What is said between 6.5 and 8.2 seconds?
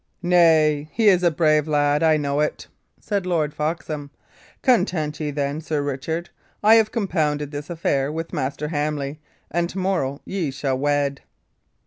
I have compounded this affair